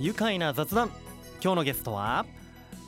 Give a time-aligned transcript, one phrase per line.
[0.00, 0.90] 愉快な雑談。
[1.42, 2.24] 今日のゲストは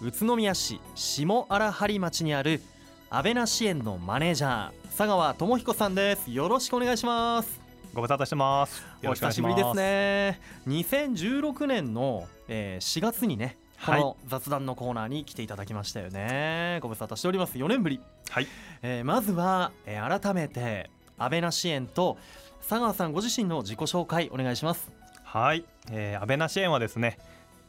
[0.00, 2.62] 宇都宮市下荒張町にある
[3.10, 6.30] 安倍名支援のマネージャー佐川智彦さんです。
[6.30, 7.60] よろしくお願いします。
[7.92, 8.84] ご無沙汰してます。
[9.04, 10.40] お久しぶりですね。
[10.68, 17.58] 2016年の、えー、4月にねこの雑談のコーナーに来ていただきましたよね、はい、ご無沙汰しております。
[17.58, 18.46] 4年ぶり、はい。
[18.82, 22.18] えー、まずは、えー、改めて安倍名支援と
[22.60, 24.99] 佐川さんご自身の自己紹介お願いします
[25.32, 27.16] はい、えー、安倍名支援はですね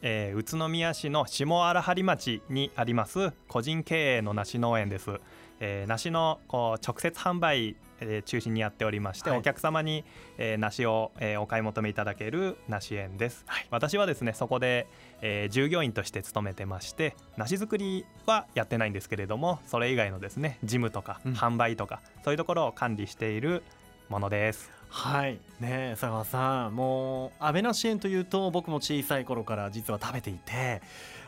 [0.03, 5.19] えー、宇都宮市の下荒張町にあります個人経営の梨農園です、
[5.59, 10.03] えー、梨のこう直接販売、えー、中心にやっておりまして、はい、お客様に、
[10.39, 14.87] えー、梨を、えー、お買い求めいただける梨園です、はい、私はですねそこで、
[15.21, 23.61] えー、従業員として勤めてまして梨作りはやってないんですけれどもそれ以外のですね事務とか、販売とかそういうところを管理している
[24.09, 25.39] ものですはい。
[25.61, 30.81] ね佐川さんもう安倍な支援というと僕も小さい頃から実は食べていて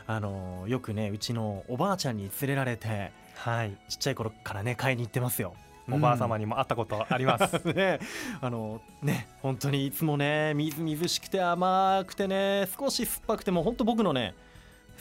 [0.06, 5.54] あのよくねうちのおばあちゃんに連れられて、はい、ちっちゃい頃からね買いに行ってますよ。
[5.90, 7.98] おばあ様にも会ったことあります、 ね、
[8.40, 14.34] あのね本当にいつもねみずみずしくて甘くてね少し酸っぱくても本当僕のね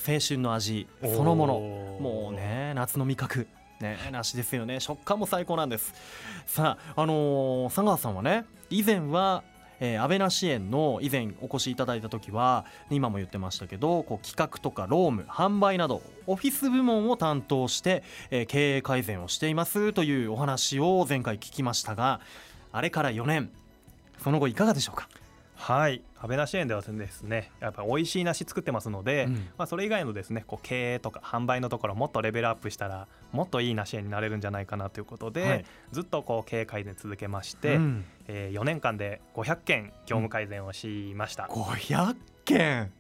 [0.06, 1.54] 青春の味そのもの。
[2.02, 3.48] もうね夏の味覚
[3.80, 4.80] ね梨ですよね。
[4.80, 5.94] 食感も最高なんです。
[6.46, 9.44] さああのー、佐川さんはね以前は
[9.80, 22.22] えー、安倍な支援の以前お越しいただいた時は今も言ってましたけどこう企画とか労務販売などオフィス部門を担当して、えー、経営改善をしていますというお話を前回聞きましたが
[22.72, 23.52] あれから4年。
[24.24, 25.10] その後いかがでしょうか？
[25.56, 26.02] はい。
[26.24, 41.50] 安倍梨園ではですねやっぱり美味しい梨作ってますので、うん、まあ、それ以外のですねこう経営とか販売のところもっとレベルアップしたらもっといい梨園になれるんじゃないかなということで、はい、ずっとこう経営改善続けまして、うん、えー、4年間で500件業務改善をしました。
[41.54, 42.94] うん、500件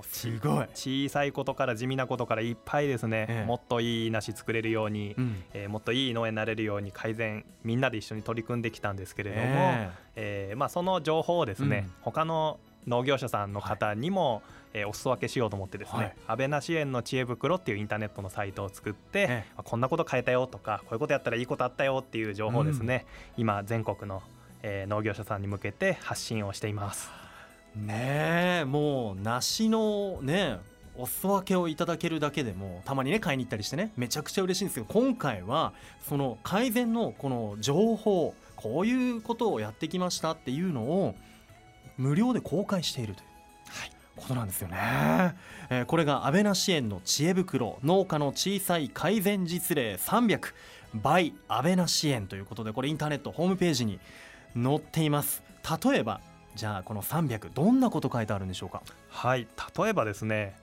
[0.00, 0.66] すごい。
[0.74, 10.50] 小さいことから地味なことからいっぱいですね、ええ、もっといい梨作れるように、うん、えー、もっといい農園になれるように改善みんなで一緒に取り組んできたんですけれども、ええ。
[10.54, 14.42] ー、まあ、その情報をですね、うん、他の農業者さんの方にも、はい、
[14.74, 19.26] えー、お裾分けしようと思ってですね、はい、安倍梨園の知恵袋っていうインターネットのサイトを作って、え
[19.58, 23.06] え、こんなこと変えたよとかこういうことやったらいいことあったよっていう情報をですね、
[23.36, 24.22] うん、今全国の、
[24.62, 27.21] えー、農業者さんに向けて発信をしています。
[27.76, 30.58] ねえもう梨のね
[30.94, 35.72] お裾分けをいただけるだけでもたまにね買いに行ったりしてねめちゃくちゃ嬉しいんですけど今回は
[36.06, 41.14] その改善のこの情報こういうことをやってきましたっていうのを
[41.96, 43.32] 無料で公開しているという。
[44.16, 45.34] ことなんですよね、
[45.70, 50.52] えー、これが安倍な支援の知恵袋農家の小さい改善実例300
[51.02, 53.98] by 安倍な支援ということでこれインターネットホームページに
[54.54, 55.42] 載っています
[55.82, 56.20] 例えば
[56.54, 58.82] じゃあこの300どんなこと書いてあるんでしょうか？
[59.08, 59.46] はい
[59.78, 60.54] 例えばですね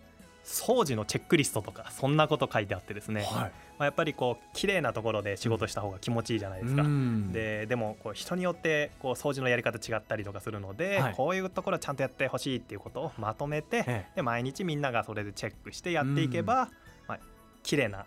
[0.46, 16.70] 掃除のチェックリストとかそんなこと書いてあってですね、はい、まあ、やっぱりこう綺麗なところで仕事した方が気持ちいいじゃないですか、うん、ででもこう人によってこう掃除のやり方違ったりとかするので、はい、こういうところはちゃんとやってほしいっていうことをまとめて、ええ、で毎日みんながそれでチェックしてやっていけば、うん
[17.08, 17.20] まあ、
[17.62, 18.06] 綺麗な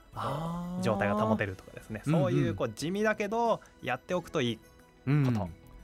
[0.82, 2.02] 状態が保てるとかですね。
[2.06, 4.58] そういうこう地味だけどやっておくといい
[5.06, 5.38] こと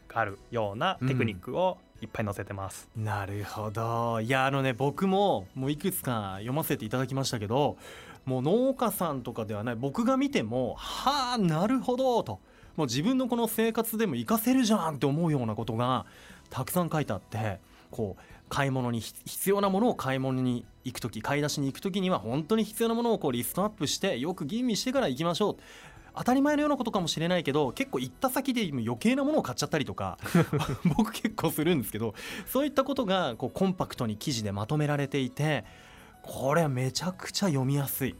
[0.08, 2.88] があるようなテクニックをいっぱい載せてます。
[2.96, 4.20] なるほど。
[4.20, 7.76] いやあのね僕ももういくつか読ませていただきましたけど
[8.24, 9.76] もう農家さんとかではない。
[9.76, 12.40] 僕が見てもはあなるほどと。
[12.76, 16.06] もう自分のこの生活でも活かせるじゃんって思うようなことが
[16.48, 17.58] たくさん書いてあって
[17.90, 25.56] こう買い物に必要なものを買い物に行く時買い出しに行く時には本当に必要なものをこうリストアップしてよく吟味してから行きましょう。
[26.18, 30.18] 当たり前のようなことかもしれないけど結構行った先で余計なものを買っちゃったりとか
[30.96, 32.14] 僕結構するんですけど
[32.46, 35.64] そういったことがこうコンパクトに記事でまとめられていて
[36.22, 38.16] これはめちゃくちゃ読みやすい。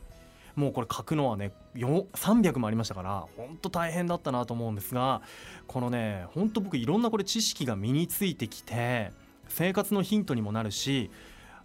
[0.54, 5.22] もうこれ書くのはね300もありましたから本当大変だったなと思うんですが
[5.69, 9.12] このね本当僕いろんなこれ知識が身についてきて
[9.47, 11.12] 生活のヒントにもなるし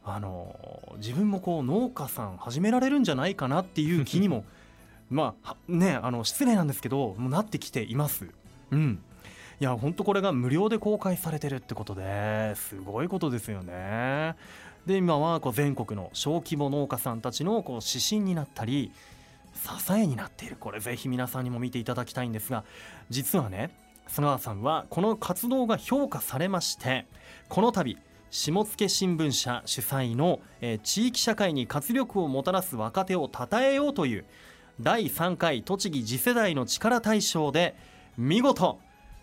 [0.03, 0.55] あの
[0.97, 4.45] 自分もこう農家さん始められるんじゃないかなっていう気にも
[5.09, 8.27] まあねあの失礼なんですけどもうなってきています。
[8.71, 9.03] うん
[9.59, 14.35] いや本当これが無料で公開されてるってことですごいことですよね。
[14.85, 18.91] で今はこう全国の小規模農家さんたちのこう指針になったり
[19.53, 22.65] 支えになっているこれぜひ皆さんにも見ていただきたいんですが
[23.09, 23.71] 実はね
[24.07, 27.05] 砂川さんはこの活動が評価されまして
[27.47, 27.97] この度
[28.29, 34.25] 下野新聞社主催の、えー、地域社会に活力をもたらす若手を称えようという
[34.81, 37.75] 第3回栃木次世代の力大賞で
[38.17, 38.79] 見事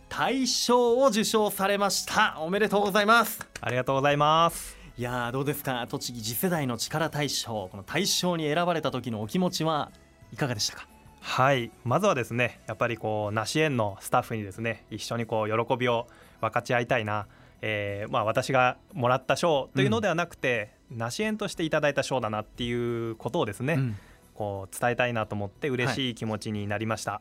[0.09, 2.37] 大賞を受賞されました。
[2.39, 3.41] おめでとうございます。
[3.61, 4.77] ありがとうございます。
[4.97, 5.85] いやどうですか？
[5.89, 9.91] 栃木次世代の力大賞この大賞に選ばれた時のお気持ちは
[10.33, 10.87] いかがでしたか？
[11.21, 11.73] はい。
[11.83, 16.07] まずはですねやっぱりこう梨園のスタッフにですね一緒にこう喜びを
[16.41, 17.27] 分かち合いたいな、
[17.61, 22.73] えー、まあ私がもらった賞というのではなくて、うん、梨園としていただいた賞だなってい
[23.11, 23.97] うことをですね、うん
[24.41, 27.21] こう伝えたいなと思って嬉しい気持ちになりました、は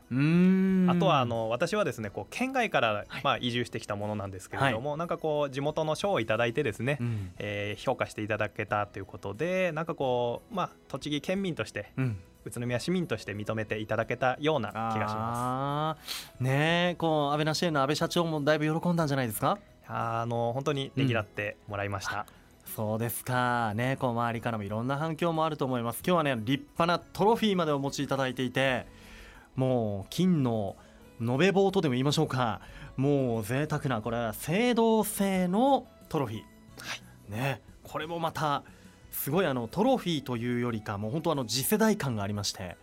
[0.88, 12.18] あとはあの私はですねこう県外からまあ移住してきたものなんですけれども、はい、なんかこう地元の賞を頂いてですね、うん、えー、評価していただけたということでなんかこうまあ栃木県民として、うん。
[12.46, 15.98] 宇都宮市民として認めていただけたような気がしま
[16.38, 16.42] す。
[16.42, 19.58] ねこう安倍なし園の安倍社長もだいぶ喜んだんじゃないですか？
[19.86, 22.20] あの本当にねぎらってもらいました。
[22.20, 22.24] うん、
[22.74, 23.74] そうですか。
[23.74, 26.02] ねこう周りからもいろんな反響もあると思います。
[26.06, 28.86] 今日はね立派なトロフィーまでお持ちいただいていて
[29.56, 30.76] もう金の
[31.20, 32.60] 延べ棒とでも言いましょうか。
[32.96, 36.46] もう贅沢なこれは青銅製のトロフィー、は
[36.96, 38.62] い、ねこれもまた
[39.10, 42.76] すごいあのトロフィーというよりかもう本当あの次世代感がありまして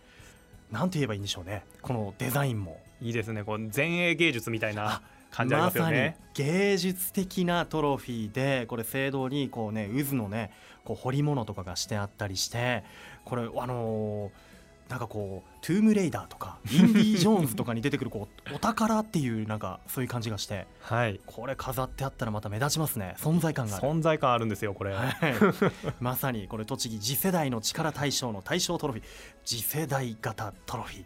[0.70, 1.64] なんて言えばいいんでしょうね。
[1.82, 2.80] このデザインも。
[3.00, 3.44] いいですね。
[3.44, 10.50] こう前衛芸術みたいな感じありますよね、ま、芸術的なトロフィーでこれ聖堂にこうね渦のね
[10.84, 12.84] こう彫り物とかがしてあったりして
[13.24, 14.48] これあのー
[14.88, 23.14] なんかこうトゥームレイダーとかインディ・ジョーンズとかに出てくるこう お宝っていうなんかそういう感じがして、はい、これ飾ってあったらまた目立ちますね。
[23.18, 25.14] 存在感が存在感あるんですよこれ、はい、
[26.00, 29.06] まさにこれ栃木次世代の力大賞の大賞トロフィー。
[29.44, 31.04] 次世代型トロフィー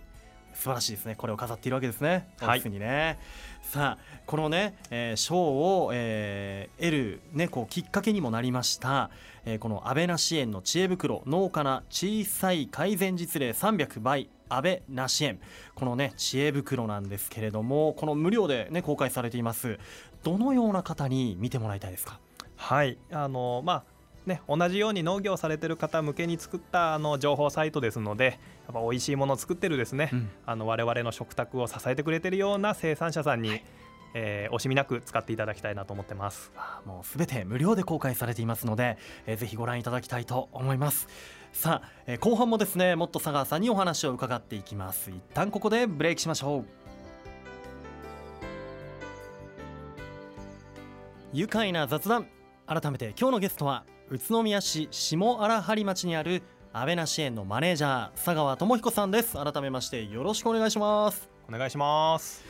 [0.54, 1.14] 素晴らしいですね。
[1.16, 2.28] これを飾っているわけですね。
[2.40, 3.18] オフィスにね、
[3.62, 9.10] さあこのね、えー、賞を、えー、得るねこうきっかけにもなりました、
[9.44, 15.40] えー、この安倍な支援の知恵袋農家な小さい改善実例300倍安倍な支援
[15.74, 19.78] このね知恵袋なんですけれどもこの無料でね公開されています。
[20.22, 22.20] どのような方に見てもらいたいですか？
[22.56, 22.98] はい。
[23.10, 23.84] あのまあ
[24.26, 28.24] ね、同じように農業されてる方向けに作ったあの情報サイトですので
[28.66, 33.64] やっぱ美味しいものを作ってるですね、うん、あの我々の食卓を支えてくれてるような生産者さんに、はい、
[34.14, 36.52] えー、惜しみなく使っていただきたいなと思ってます。
[36.86, 38.96] もうすべて無料で公開されていますので、
[39.26, 41.08] えー、ぜひご覧いただきたいと思います。
[41.52, 45.10] さあ、えー、後半もですねもっと佐川さんにお話を伺っていきます。
[45.10, 46.64] 一旦ここでブレイクしましょう。
[51.32, 52.28] 愉快な雑談。
[52.64, 59.34] 改めて今日のゲストは宇都宮市下荒張町にある安倍な支援のマネージャー佐川智彦さんです。
[59.34, 61.30] 改めましてよろしくお願いします。
[61.48, 62.44] お願いします。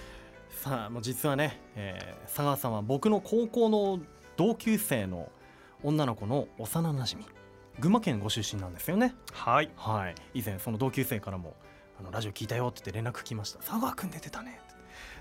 [0.51, 4.01] さあもう実はね、えー、佐川さんは僕の高校の
[4.37, 5.31] 同級生の
[5.83, 7.25] 女の子の幼なじみ
[7.81, 9.15] 群馬県ご出身なんですよね。
[9.33, 11.55] はい、はい、以前その同級生からも
[11.99, 13.59] あのラジオ聞いたよって言って連絡来ました。
[13.59, 14.61] 佐川君出てたね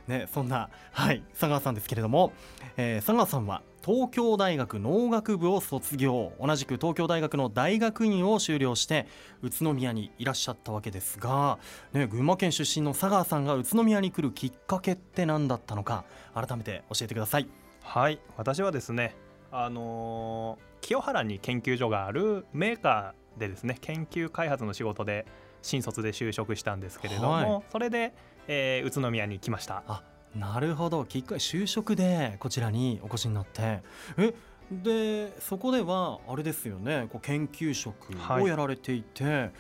[0.08, 2.34] ね、そんな、はい、佐川さんですけれども、
[2.78, 9.08] えー、佐川さんは東京大学農学部を卒業同じく東京大学の大学院を修了して
[9.42, 11.58] 宇都宮にいらっしゃったわけですが、
[11.94, 16.06] ね、群馬県出身の佐川さんが宇都宮に来るきっかけって何だったのか
[16.36, 17.48] 改めて教えてください。
[17.84, 19.16] はい私はですね
[19.52, 25.26] あのー、清原に研究所があるメーカーでですね研究開発の仕事で
[25.62, 28.14] 新卒で就職したんですけれども、はい、それで
[28.48, 29.84] えー、宇都宮に来ました。
[29.88, 30.04] あ
[30.36, 31.04] なるほど。
[31.06, 33.82] きっかけ就職でこちらにお越しになって。
[34.18, 34.34] え
[34.72, 37.08] でそこではあれですよね。
[37.12, 39.52] こう研究職をやられていて、はい、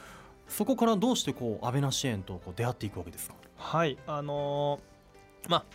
[0.47, 3.35] そこからどうしてこう安倍な支援とこう出会っていくわけですか？
[3.57, 3.97] はい。
[4.07, 5.65] あのー、まあ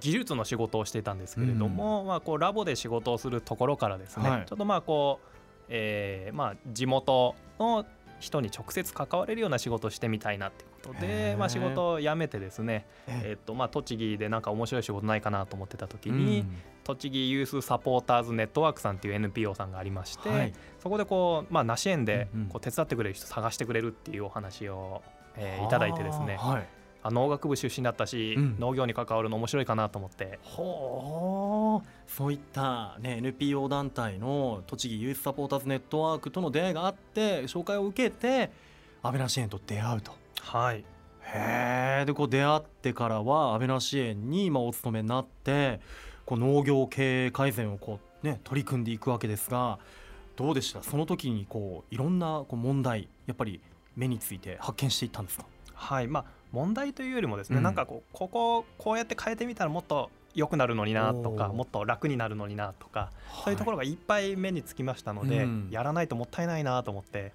[0.00, 5.26] 技術の仕事をしていたんですけれども、うん、まあ、こうラボで仕事をするところからですね、はい、ちょっとまあこう、
[5.70, 7.86] えーまあ、地元の
[8.20, 25.02] 人に直接関われるような仕事をしてみたいなっていうことで、まあ、仕事を辞めてですね、えっとまあ、栃木でなんか面白い仕事ないかなと思ってた時に、うん、栃木ユースサポーターズネットワークさんっていう NPO さんがありまして、はい、そこでこう、まあ、梨園でこう手伝ってくれる人探してくれるっていうお話を、
[25.36, 26.68] えー、いただいてですね、はい。
[27.02, 30.38] あ農学部出身だったし、うん、農業に関わるの面白いかなと思って
[32.06, 38.50] そういった、ね、NPO 団体の栃木ユースサポーターズネットワークとの出会いがあって紹介を受けて
[39.02, 40.12] 安倍な支援と出会うと。
[40.40, 40.84] はい。
[41.22, 45.80] へえでこう出会ってからは安倍な支援に今お勤めになって
[46.24, 49.78] こう農業経営改善をこう、ね、取り組んでいくわけですが
[50.36, 50.82] どうでした？
[50.82, 53.60] その時にこういろんなこう問題やっぱり
[53.96, 55.44] 目について発見していったんですか？
[55.74, 56.08] はい。
[56.08, 63.10] まあ問題というよりもですね、うん、なんかこうこここうやって変えてみたらもっと良くなるのになとかもっと楽になるのになとか、
[63.44, 67.32] そういうところがいっぱい目につきましたので、うん、やらないともったいないなと思って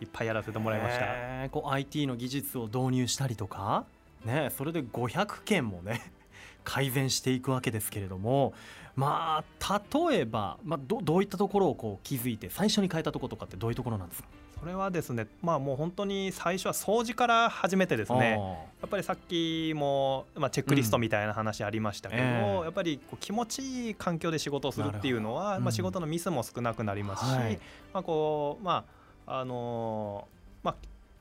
[0.00, 1.50] いっぱいやらせてもらいました。
[1.50, 3.84] こう IT の技術を導入したりとか、
[4.24, 6.12] ね、それで500件もね
[6.64, 8.54] 改善していくわけですけれども
[8.94, 14.28] まあ例えば、まあ、どどういったところをこう気づいて最初に変えたところとかってどういうところなんですか？
[14.58, 18.38] それはですねまあもう本当に最初は掃除から始めてですね
[18.80, 22.32] やっぱりさっきも、まあ、チェックリストみたいな話ありましたけど、うんえ。
[22.60, 27.58] ー、やっぱりこう気持ちいい環境で仕事をするっていうのは、まあ、仕事のミスも少なくなりますし、はい、
[27.92, 28.84] まあこうま
[29.26, 30.74] ああのー、まあ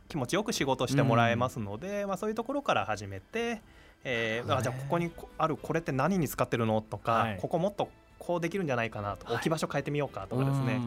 [0.07, 3.61] 気持ちよく仕事してもらえますので、うん、まあ、そういうところから始めて、
[4.03, 7.89] えー、あじゃあここにあるこれって何に使ってるのとか、はい、ここもっと
[8.19, 10.79] こうできるんじゃないかなと、置き場所変えてみようかとかですね、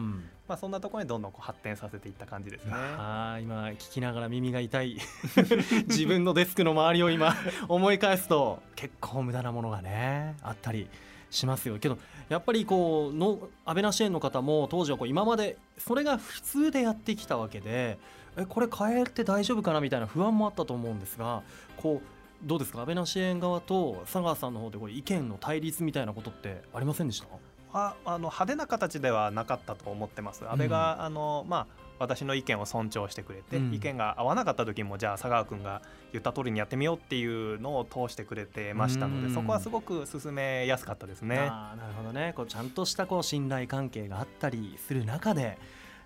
[0.49, 2.71] まあ、そんなところにどんどんこう発展させていった感じですね。
[2.73, 4.97] あ今聞きながら耳が痛い。
[5.87, 7.35] 自分のデスクの周りを今
[7.67, 10.89] 思い返すと結構無駄なものがねあったり
[11.29, 11.77] しますよ。
[11.77, 17.99] けどやっぱりこうの安倍な支援の方も当時はこう今までそれが普通でやってきたわけで
[18.35, 21.43] えこれ変えて大丈夫かなみたいな不安もあったと思うんですが
[21.77, 22.07] こう
[22.47, 22.79] どうですか？
[22.81, 27.27] 安倍な支援側と佐川さんの方でこれ意見の対立みたいなことってありませんでした？
[27.73, 30.43] ああの派手な形ではなかったと思ってます。
[30.49, 31.67] 安倍が、うん、あのまあ
[31.99, 35.81] 私の意見を尊重してくれて、うん、意見が合わなかった時もじゃあ佐川君が
[36.13, 41.37] 言った通りにやってみようっていうのを通してくれてましたので、うん、そこはすごく進めやすかったですね。
[41.37, 45.57] あなるほどねこうちゃんとしたこう信頼関係があったりする中で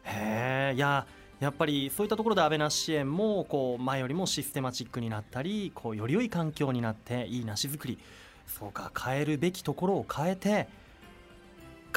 [0.04, 1.06] へえいや
[1.40, 8.00] やっぱりそういったところで安倍なし支援もこう前よりもシステマチックになったりこうより良い環境になっていい梨作り
[8.48, 10.68] そうか変えるべきところを変えて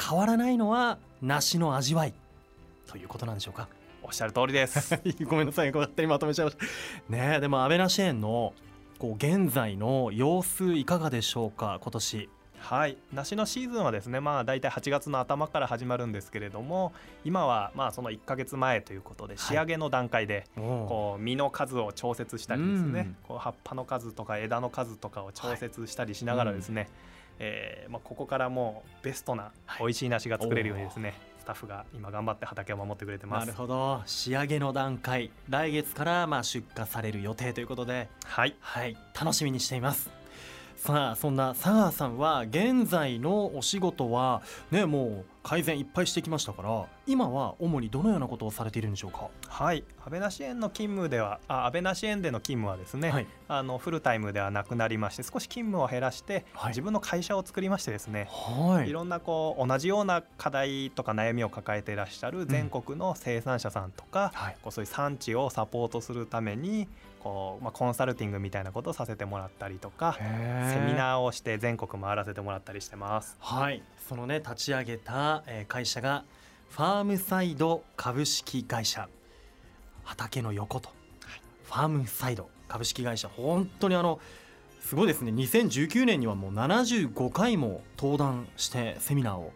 [0.01, 2.13] 変わらないのは梨の味わい
[2.87, 3.67] ということなんでしょうか。
[4.03, 4.97] おっしゃる通りです。
[5.25, 6.65] ごめんなさい勝手にまとめちゃいました。
[7.09, 8.53] ねでも安倍な支援の
[8.99, 12.29] こう現在の様子いかがでしょうか今年。
[12.59, 12.97] はい。
[13.13, 26.89] 梨のシーズンはですねまあ大体8月の頭から始まるんですけれども今はまあその1か月前ということで仕上げの段階でこう実の数を調節したりですね、こう葉っぱの数とか枝の数とかを調節したりしながらですね、
[27.39, 33.45] えーまあ、ここからもうベストな美味しい梨が作れるようにですね、スタッフが今頑張って畑を守ってくれてます。
[33.45, 34.01] なるほど。
[34.05, 38.09] 仕上げの段階来月からまあ出荷される予定ということで。
[38.25, 40.09] はい、はい、楽しみにしています。
[40.77, 49.29] さあそんな佐川さんは現在のお仕事はねもう改善いっぱいしてきましたから今は主にどのようなことをされているんでしょうか？
[49.47, 49.85] はい。
[50.03, 66.89] 安倍な支援の勤務ではあ安倍な支援での勤務はですね、はい、あのフルタイムではなくなりまして少し勤務を減らして、はい、自分の会社を作りましてですね、はい、いろんなこう同じような課題とか悩みを抱えていらっしゃる全国の生産者さんとか、うん、こうそういう産地をサポートするために
[67.19, 73.37] こう、まあ、コンサルティングみたいなことをさせてもらったりとかセミナーをして全国回らせてもらったりしてます。
[73.39, 73.81] はい。
[74.07, 75.36] そのね立ち上げた
[75.67, 76.23] 会社が
[76.69, 79.07] ファームサイド株式会社
[80.03, 84.19] 畑の横と、はい、ファームサイド株式会社本当にあの
[84.81, 85.31] すごいですね。
[85.31, 89.51] 2019年にはもう75回も登壇してセミナーを。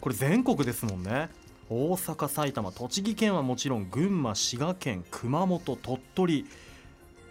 [0.00, 1.28] これ全国ですもんね。
[1.68, 6.46] 大阪埼玉栃木県はもちろん群馬滋賀県熊本鳥取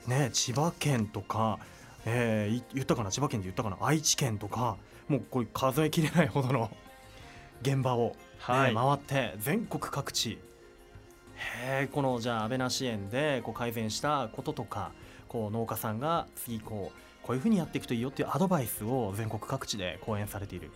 [0.08, 1.60] ね千葉県とか、
[2.06, 3.10] えー、言ったかな？
[3.10, 3.78] 千葉県で言ったかな？
[3.82, 4.78] 愛知県とか
[5.08, 6.70] もうこれ数えきれないほどの
[7.62, 10.40] 現場を、ね、はい、回って全国各地。
[11.62, 14.92] へこのじゃあ安倍な支援でこう改善したこととか
[15.30, 20.72] こう農家さんが次こうこういうふうにやっていくといいよっていうアドバイスを全国各地で講演されている。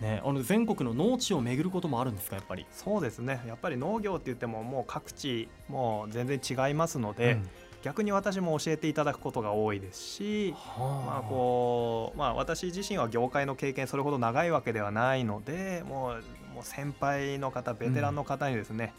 [0.00, 2.66] ね、あの全国の農地を巡ることもあるんですかやっぱり？
[2.70, 3.42] そうですね。
[3.46, 7.48] やっぱり農業って言ってももう各地もう全然違いますので、うん、
[7.82, 18.92] 逆に私も教えていただくことが多いですし、はあ、まあこうまあ、私自身は業界の経験それほど長いわけではないのでもうもう先輩の方ベテランの方にですね、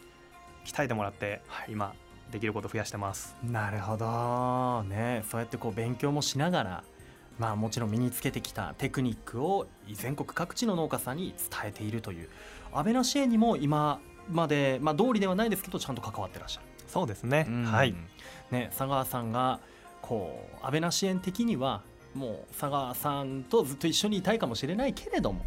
[0.64, 1.94] うん、鍛えてもらって、はい、今
[2.32, 3.36] できること増やしてます。
[3.44, 4.82] なるほど。
[4.84, 6.84] ねそうやってこう勉強もしながら
[7.38, 12.28] まあもちろん身につけてきたテクニックを全国各地の農家さんに伝えているという。
[12.74, 17.94] 安倍の支援にも今まで、まあ、通りではないですけどちゃんと関わってらっしゃるそうですね、はい。
[18.50, 19.60] ね佐川さんが
[20.02, 21.80] こう安倍な支援的には
[22.14, 25.46] もう佐川さんとずっと一緒にいたいかもしれないけれども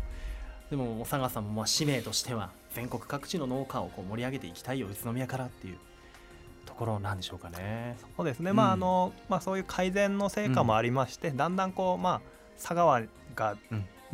[0.71, 5.77] でも佐川さんもまあ使命としては全国各地の農家をこう盛り上げていきたいよ宇都宮からっていう
[6.65, 7.95] ところなんでしょうかね。
[8.17, 12.21] そうですね、うん、まああのまあ、そういう改善の成果もありまして、うん、だんだんこう、まあ、
[12.57, 13.03] 佐川
[13.35, 13.55] が、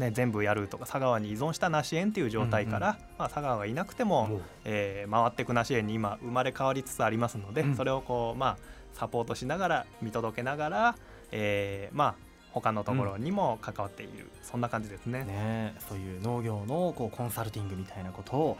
[0.01, 8.57] ね、うん、全部やるとか佐川に依存した梨園っていう状態から、うんうん、まあ、佐川がいなくても、えー、回っていく梨園に今生まれ変わりつつありますので、それをこう、まあ、
[8.93, 10.95] サポートしながら見届けながら、
[11.31, 12.15] えー、まあ
[12.51, 15.23] 他のところにも関わっている、うん、そんな感じですね。
[15.23, 18.57] ねそういう農業のこうコンサルティングみたいなことを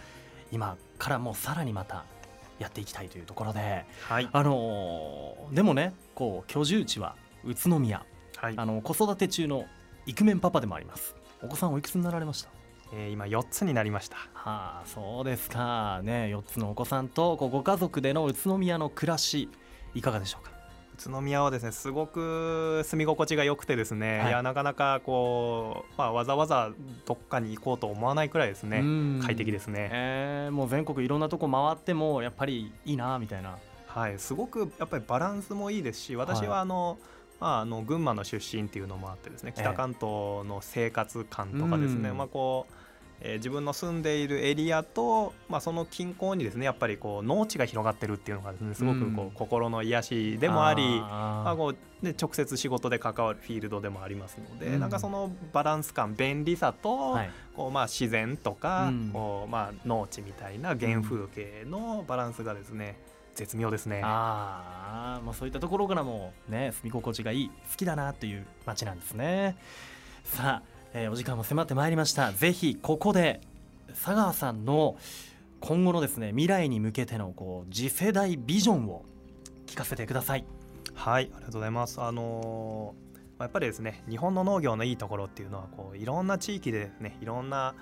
[0.52, 2.06] 今からもさらにまた
[2.60, 8.06] やっていきたいというところで、はい、あのでもねこう居住地は宇都宮、
[8.38, 9.66] はい、あの子育て中の
[10.06, 12.50] イクメンパパでもありますお子さんおいくつになられました？
[12.94, 14.18] えー、今4つになりました。
[14.34, 16.02] はあそうですか。
[16.04, 19.50] ね4つのお子さんとご家族での宇都宮の暮らし
[19.96, 20.52] いかがでしょうか？
[21.00, 26.72] 宇都宮はですねすごく住み心地が良くてですね、はい、いやなかなかこう、まあ、わざわざ
[27.06, 28.84] どっかに行こうと思わないくらいですね
[29.26, 33.58] 快適ですね、えー、もう全国いろんなとこ回ってもやっぱりいいなみたいな。
[33.88, 36.98] はいすごくやっぱりバランスもいいですし私はあの、はい
[37.42, 40.02] まあ、あの群馬の出身っていうのもあってですね北関東
[40.48, 42.74] の生活感とかですね、えー、まあこう
[43.24, 62.98] えー、自分の住んでいるエリアと、まあ、その近郊にですねやっぱりこう農地が広がってるっていうのがですねすごくこう、心の癒しでもありまあ、こうで直接仕事で関わるフィールドでもありますので、うん、なんかそのバランス感便利さと、はい、こうまあ自然とか、うん、こうまあ農地みたいな原風景のバランスがですね、
[63.36, 64.02] 絶妙ですね。
[64.04, 69.58] あ、まあ、そういったところからもね住み心地がいい好きだなという街なんですね。
[70.24, 72.32] さあえー、お時間も迫ってまいりました。
[72.34, 73.42] ぜひここで
[73.88, 74.98] 佐川さんの
[75.62, 79.06] 今後のですね未来に向けてのこう次世代ビジョンを
[79.68, 80.46] 聞かせてください。
[80.94, 82.02] はいありがとうございます。
[82.02, 87.74] あのー、やっぱりですね日本の農業のいいところっていうのはこういろんな地域でねいろんな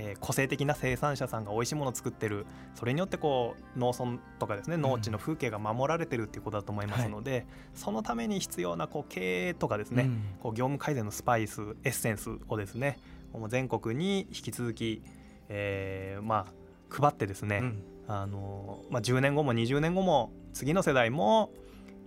[0.00, 13.00] えー、個性的な生産者さんが美味しいものを作ってるそれによってこう農村とかですね農地の風景が守られてるっていうことだと思いますので、はい、そのために必要なこう経営とかですね、うん、こう業務改善のスパイスエッセンスをですね
[13.48, 15.02] 全国に引き続き、
[15.48, 16.52] えー、まあ
[16.90, 21.50] 配ってですね、うん、あのまあ、10年後も20年後も次の世代も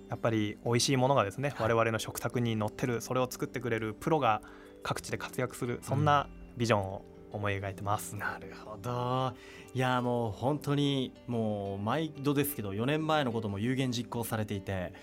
[0.10, 4.42] やっぱり美味しいものがですね、はい、我々の食卓に載ってるそれを作ってくれるプロが
[4.82, 8.16] 各地で活躍するそんなビジョンを思い描いてます。
[8.16, 9.34] なるほど。
[9.74, 14.94] いやもう本当にもう毎度ですけど4年前のことも有言実行されていて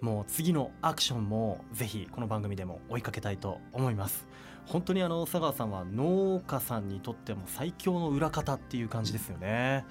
[0.00, 4.26] もう次のアクションもぜひこの番組でも追いかけたいと思います。
[4.66, 9.84] 本当にあの佐川さんは農家さんにとっても最強の裏方っていう感じですよね。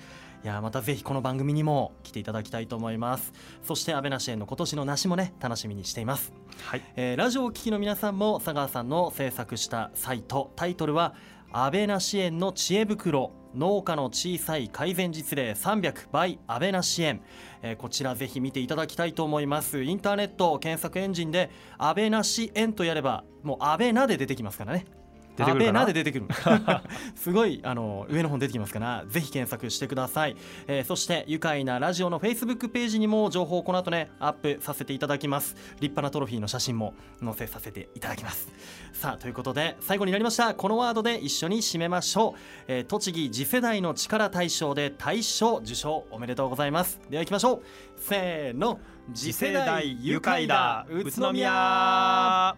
[0.44, 3.32] いやまたぜひこの番組にも来ていただきたいと思います。
[3.64, 6.34] そして安倍梨園の今年の梨もね楽しみにしています。
[6.64, 11.14] はい、えー、ラジオを聴きの皆さんも佐川さんの制作したサイトタイトルは
[11.54, 17.22] 安倍な支援の知恵袋農家の小さい改善実例300 by 安倍な支援、
[17.62, 19.84] えー、こちらぜひ見ていただきたいと思います。
[19.84, 25.01] インターネット検索エンジンで安倍な支援とやればもう安倍なで出てきますからね。
[25.36, 25.86] 出てくるな。
[25.86, 26.28] で出てくる
[27.16, 30.36] すごいあの上の方出てきますからぜひ検索してください、
[30.68, 35.56] えー、そして愉快なラジオのフェイスブックページにも情報をこの後ねアップさせていただきます。
[35.80, 38.50] 立派なトロフィーの写真も載せさせていただきます。
[38.94, 40.54] さあということで最後になりました。
[40.54, 47.00] このワードで一緒に締めましょう、えー、栃木次世代の力大賞で大賞受賞おめでとうございます。
[47.10, 47.62] では行きましょう。
[47.98, 48.80] せーの。
[49.14, 50.86] 次世代愉快だ。
[50.90, 52.56] 宇都宮。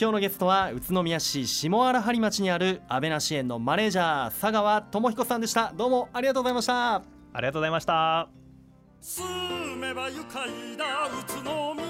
[0.00, 5.74] 今日のゲストは宇都宮市下荒張町にある安倍な支援のマネージャー佐川智彦さんでした。
[5.76, 6.94] どうもありがとうございました。
[6.94, 7.02] あ
[7.34, 8.26] りがとうございました。
[9.02, 10.84] 住めば愉快だ。
[11.04, 11.89] 宇都宮